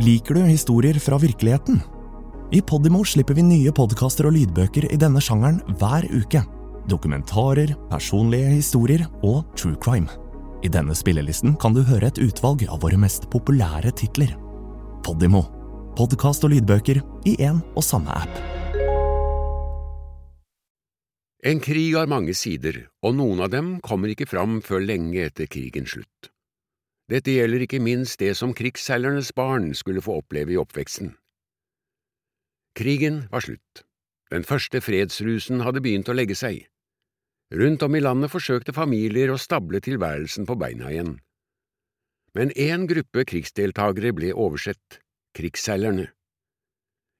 Liker 0.00 0.34
du 0.34 0.40
historier 0.40 0.96
fra 0.96 1.18
virkeligheten? 1.18 1.80
I 2.52 2.62
Podimo 2.64 3.02
slipper 3.04 3.36
vi 3.36 3.42
nye 3.44 3.72
podkaster 3.76 4.30
og 4.30 4.32
lydbøker 4.32 4.86
i 4.88 4.96
denne 4.96 5.20
sjangeren 5.20 5.58
hver 5.76 6.06
uke. 6.08 6.40
Dokumentarer, 6.88 7.74
personlige 7.90 8.54
historier 8.54 9.04
og 9.20 9.44
true 9.60 9.76
crime. 9.76 10.08
I 10.64 10.72
denne 10.72 10.96
spillelisten 10.96 11.52
kan 11.60 11.76
du 11.76 11.82
høre 11.84 12.08
et 12.08 12.22
utvalg 12.24 12.64
av 12.64 12.80
våre 12.80 12.96
mest 12.96 13.28
populære 13.28 13.92
titler. 14.00 14.32
Podimo. 15.04 15.44
Podkast 16.00 16.48
og 16.48 16.54
lydbøker 16.54 17.04
i 17.28 17.36
én 17.36 17.60
og 17.76 17.84
samme 17.84 18.16
app. 18.24 18.40
En 21.44 21.60
krig 21.60 21.92
har 21.92 22.08
mange 22.08 22.32
sider, 22.32 22.86
og 23.04 23.20
noen 23.20 23.44
av 23.44 23.52
dem 23.52 23.74
kommer 23.84 24.08
ikke 24.08 24.32
fram 24.32 24.62
før 24.64 24.80
lenge 24.80 25.28
etter 25.28 25.44
krigens 25.44 25.92
slutt. 25.92 26.32
Dette 27.10 27.32
gjelder 27.34 27.64
ikke 27.64 27.82
minst 27.82 28.20
det 28.22 28.36
som 28.38 28.52
krigsseilernes 28.54 29.32
barn 29.34 29.72
skulle 29.74 30.02
få 30.04 30.20
oppleve 30.20 30.54
i 30.54 30.58
oppveksten. 30.60 31.16
Krigen 32.78 33.24
var 33.32 33.42
slutt. 33.42 33.82
Den 34.30 34.46
første 34.46 34.78
fredsrusen 34.78 35.64
hadde 35.66 35.82
begynt 35.82 36.08
å 36.08 36.14
legge 36.14 36.36
seg. 36.38 36.68
Rundt 37.50 37.82
om 37.82 37.96
i 37.98 38.02
landet 38.04 38.30
forsøkte 38.30 38.74
familier 38.76 39.32
å 39.34 39.40
stable 39.42 39.80
tilværelsen 39.82 40.46
på 40.46 40.54
beina 40.54 40.92
igjen. 40.92 41.16
Men 42.38 42.54
én 42.54 42.86
gruppe 42.86 43.26
krigsdeltagere 43.26 44.14
ble 44.14 44.30
oversett– 44.30 45.00
krigsseilerne. 45.36 46.06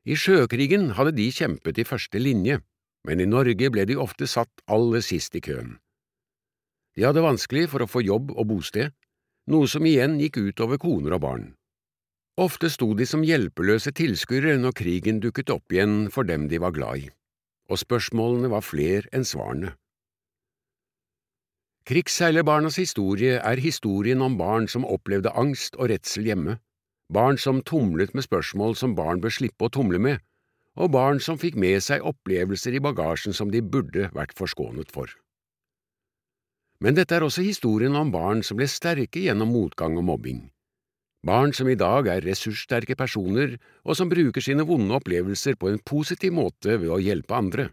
I 0.07 0.15
sjøkrigen 0.15 0.93
hadde 0.95 1.17
de 1.19 1.27
kjempet 1.35 1.83
i 1.83 1.87
første 1.89 2.23
linje, 2.23 2.61
men 3.07 3.21
i 3.21 3.27
Norge 3.27 3.73
ble 3.75 3.89
de 3.91 3.99
ofte 3.99 4.31
satt 4.31 4.63
aller 4.71 5.03
sist 5.03 5.35
i 5.35 5.43
køen. 5.43 5.81
De 6.95 7.03
hadde 7.09 7.27
vanskelig 7.27 7.67
for 7.75 7.83
å 7.83 7.91
få 7.91 8.05
jobb 8.07 8.31
og 8.37 8.47
bosted, 8.55 8.95
noe 9.51 9.69
som 9.71 9.87
igjen 9.87 10.19
gikk 10.23 10.39
ut 10.41 10.63
over 10.65 10.79
koner 10.81 11.17
og 11.19 11.25
barn. 11.25 11.49
Ofte 12.41 12.71
sto 12.73 12.93
de 12.97 13.05
som 13.09 13.25
hjelpeløse 13.27 13.93
tilskuere 13.93 14.55
når 14.61 14.77
krigen 14.79 15.19
dukket 15.21 15.51
opp 15.53 15.75
igjen 15.75 16.09
for 16.15 16.25
dem 16.25 16.47
de 16.49 16.61
var 16.63 16.73
glad 16.77 17.03
i, 17.03 17.11
og 17.69 17.83
spørsmålene 17.83 18.51
var 18.53 18.65
flere 18.65 19.11
enn 19.13 19.27
svarene. 19.27 19.75
Krigsseilerbarnas 21.91 22.77
historie 22.79 23.41
er 23.41 23.61
historien 23.61 24.23
om 24.23 24.37
barn 24.39 24.69
som 24.69 24.87
opplevde 24.87 25.33
angst 25.35 25.75
og 25.77 25.91
redsel 25.91 26.29
hjemme, 26.29 26.59
barn 27.11 27.41
som 27.41 27.65
tumlet 27.67 28.15
med 28.15 28.25
spørsmål 28.29 28.77
som 28.79 28.95
barn 28.95 29.21
bør 29.21 29.35
slippe 29.35 29.67
å 29.67 29.73
tumle 29.75 29.99
med, 29.99 30.21
og 30.79 30.93
barn 30.95 31.19
som 31.21 31.41
fikk 31.41 31.57
med 31.59 31.83
seg 31.83 32.05
opplevelser 32.07 32.77
i 32.77 32.85
bagasjen 32.85 33.35
som 33.35 33.51
de 33.51 33.65
burde 33.65 34.07
vært 34.15 34.37
forskånet 34.39 34.93
for. 34.95 35.11
Men 36.81 36.97
dette 36.97 37.13
er 37.17 37.27
også 37.27 37.45
historien 37.45 37.97
om 37.99 38.13
barn 38.13 38.41
som 38.47 38.57
ble 38.57 38.69
sterke 38.71 39.21
gjennom 39.21 39.53
motgang 39.53 39.99
og 40.01 40.07
mobbing, 40.09 40.47
barn 41.27 41.53
som 41.53 41.69
i 41.69 41.77
dag 41.77 42.09
er 42.09 42.25
ressurssterke 42.25 42.97
personer 42.97 43.59
og 43.85 43.99
som 43.99 44.09
bruker 44.09 44.41
sine 44.41 44.65
vonde 44.65 44.97
opplevelser 44.97 45.59
på 45.61 45.69
en 45.69 45.83
positiv 45.85 46.33
måte 46.33 46.79
ved 46.81 46.89
å 46.89 47.03
hjelpe 47.03 47.37
andre. 47.37 47.69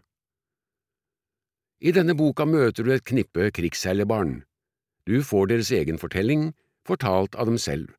I 1.80 1.94
denne 1.94 2.16
boka 2.18 2.44
møter 2.44 2.84
du 2.84 2.92
et 2.92 3.06
knippe 3.06 3.48
krigsseilerbarn. 3.54 4.42
Du 5.08 5.22
får 5.24 5.54
deres 5.54 5.70
egen 5.72 5.96
fortelling, 5.96 6.50
fortalt 6.84 7.38
av 7.38 7.48
dem 7.48 7.56
selv. 7.56 7.94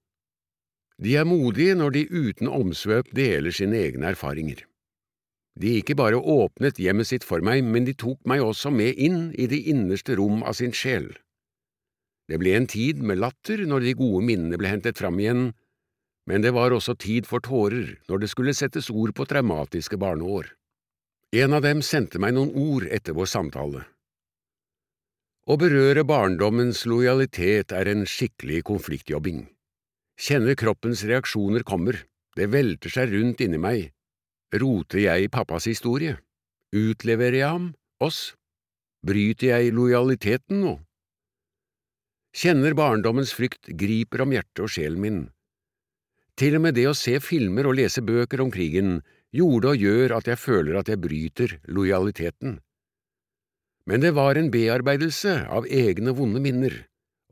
De 0.99 1.15
er 1.15 1.25
modige 1.25 1.77
når 1.79 1.95
de 1.95 2.07
uten 2.11 2.51
omsvøp 2.51 3.09
deler 3.15 3.55
sine 3.55 3.79
egne 3.79 4.11
erfaringer. 4.11 4.68
De 5.59 5.75
ikke 5.81 5.97
bare 5.99 6.19
åpnet 6.19 6.79
hjemmet 6.79 7.09
sitt 7.09 7.25
for 7.27 7.43
meg, 7.43 7.65
men 7.67 7.83
de 7.87 7.95
tok 7.97 8.21
meg 8.29 8.43
også 8.43 8.71
med 8.71 8.95
inn 8.95 9.33
i 9.35 9.47
det 9.51 9.59
innerste 9.71 10.15
rom 10.15 10.39
av 10.47 10.55
sin 10.55 10.71
sjel. 10.71 11.11
Det 12.29 12.39
ble 12.39 12.53
en 12.55 12.69
tid 12.69 13.01
med 13.03 13.19
latter 13.19 13.65
når 13.67 13.83
de 13.83 13.97
gode 13.99 14.23
minnene 14.23 14.59
ble 14.61 14.71
hentet 14.71 14.99
fram 15.01 15.19
igjen, 15.19 15.49
men 16.29 16.45
det 16.45 16.53
var 16.55 16.71
også 16.71 16.93
tid 17.01 17.27
for 17.27 17.43
tårer 17.43 17.97
når 18.07 18.23
det 18.23 18.31
skulle 18.31 18.55
settes 18.55 18.91
ord 18.93 19.15
på 19.17 19.25
traumatiske 19.27 19.97
barneår. 19.99 20.53
En 21.35 21.57
av 21.57 21.65
dem 21.65 21.81
sendte 21.85 22.21
meg 22.21 22.35
noen 22.37 22.53
ord 22.53 22.85
etter 22.87 23.17
vår 23.17 23.27
samtale. 23.29 23.83
Å 25.49 25.55
berøre 25.57 26.05
barndommens 26.05 26.85
lojalitet 26.85 27.73
er 27.73 27.89
en 27.89 28.05
skikkelig 28.05 28.61
konfliktjobbing. 28.69 29.47
Kjenner 30.19 30.55
kroppens 30.59 31.01
reaksjoner 31.09 31.65
kommer, 31.65 32.05
det 32.37 32.51
velter 32.53 32.93
seg 32.93 33.09
rundt 33.15 33.41
inni 33.41 33.57
meg, 33.57 33.89
Roter 34.53 35.03
jeg 35.03 35.25
i 35.25 35.29
pappas 35.29 35.67
historie? 35.69 36.17
Utleverer 36.73 37.37
jeg 37.37 37.49
ham, 37.49 37.71
oss? 38.01 38.33
Bryter 39.05 39.53
jeg 39.53 39.73
lojaliteten 39.77 40.63
nå? 40.63 40.75
Kjenner 42.35 42.75
barndommens 42.77 43.33
frykt 43.33 43.69
griper 43.77 44.25
om 44.25 44.33
hjertet 44.33 44.63
og 44.65 44.73
sjelen 44.73 45.01
min. 45.01 45.21
Til 46.39 46.57
og 46.57 46.65
med 46.65 46.77
det 46.77 46.87
å 46.89 46.97
se 46.97 47.17
filmer 47.21 47.67
og 47.69 47.77
lese 47.79 48.03
bøker 48.05 48.41
om 48.43 48.51
krigen 48.53 48.99
gjorde 49.35 49.73
og 49.73 49.85
gjør 49.85 50.17
at 50.17 50.29
jeg 50.29 50.41
føler 50.41 50.79
at 50.79 50.89
jeg 50.89 51.01
bryter 51.01 51.57
lojaliteten. 51.69 52.59
Men 53.89 54.05
det 54.05 54.13
var 54.17 54.37
en 54.37 54.51
bearbeidelse 54.53 55.35
av 55.49 55.65
egne 55.65 56.13
vonde 56.13 56.41
minner, 56.43 56.75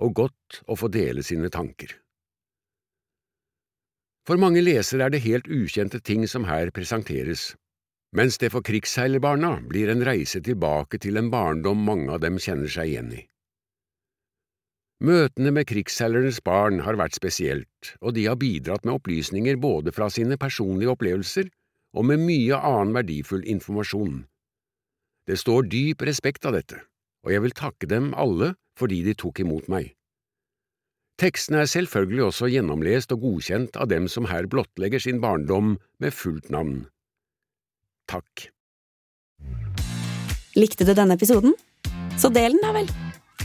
og 0.01 0.13
godt 0.17 0.61
å 0.65 0.77
få 0.77 0.89
dele 0.93 1.23
sine 1.25 1.49
tanker. 1.53 1.93
For 4.27 4.35
mange 4.35 4.59
lesere 4.59 5.05
er 5.05 5.13
det 5.13 5.23
helt 5.23 5.47
ukjente 5.47 6.01
ting 6.03 6.25
som 6.27 6.43
her 6.49 6.67
presenteres, 6.75 7.53
mens 8.11 8.35
det 8.41 8.49
for 8.51 8.65
krigsseilerbarna 8.65 9.53
blir 9.69 9.87
en 9.93 10.03
reise 10.03 10.41
tilbake 10.43 10.99
til 10.99 11.15
en 11.19 11.29
barndom 11.31 11.79
mange 11.87 12.11
av 12.11 12.19
dem 12.25 12.35
kjenner 12.35 12.67
seg 12.67 12.91
igjen 12.91 13.13
i. 13.15 13.23
Møtene 15.07 15.53
med 15.53 15.67
krigsseilernes 15.69 16.41
barn 16.43 16.81
har 16.83 16.97
vært 16.99 17.15
spesielt, 17.15 17.93
og 18.01 18.17
de 18.17 18.25
har 18.27 18.39
bidratt 18.41 18.83
med 18.83 18.97
opplysninger 18.97 19.59
både 19.63 19.93
fra 19.95 20.09
sine 20.11 20.35
personlige 20.41 20.91
opplevelser 20.95 21.47
og 21.95 22.09
med 22.09 22.19
mye 22.25 22.57
annen 22.57 22.95
verdifull 22.97 23.45
informasjon. 23.47 24.25
Det 25.29 25.37
står 25.39 25.69
dyp 25.71 26.03
respekt 26.07 26.49
av 26.49 26.57
dette, 26.57 26.81
og 27.23 27.31
jeg 27.31 27.45
vil 27.45 27.55
takke 27.55 27.87
dem 27.87 28.11
alle 28.17 28.55
fordi 28.79 29.03
de 29.05 29.15
tok 29.15 29.39
imot 29.45 29.69
meg. 29.71 29.93
Tekstene 31.17 31.63
er 31.63 31.69
selvfølgelig 31.71 32.27
også 32.27 32.47
gjennomlest 32.53 33.13
og 33.15 33.23
godkjent 33.23 33.77
av 33.81 33.89
dem 33.89 34.05
som 34.11 34.27
her 34.29 34.45
blottlegger 34.45 35.01
sin 35.01 35.17
barndom 35.23 35.79
med 35.97 36.13
fullt 36.13 36.51
navn. 36.53 36.83
Takk. 38.05 38.51
Likte 40.57 40.85
du 40.85 40.93
denne 40.93 41.17
episoden? 41.17 41.57
Så 42.21 42.29
del 42.33 42.53
den, 42.53 42.61
da 42.61 42.73
vel! 42.75 42.89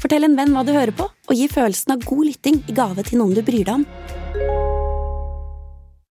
Fortell 0.02 0.28
en 0.28 0.36
venn 0.36 0.52
hva 0.52 0.66
du 0.66 0.72
hører 0.74 0.92
på, 0.96 1.06
og 1.08 1.38
gi 1.38 1.48
følelsen 1.48 1.96
av 1.96 2.04
god 2.04 2.26
lytting 2.28 2.60
i 2.68 2.76
gave 2.76 3.04
til 3.08 3.22
noen 3.22 3.36
du 3.38 3.44
bryr 3.46 3.64
deg 3.64 3.80
om. 3.80 4.61